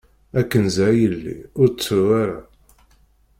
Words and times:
A 0.39 0.41
Kenza 0.49 0.83
a 0.89 0.91
yelli 0.99 1.35
ur 1.61 1.67
ttru-ara. 1.69 2.39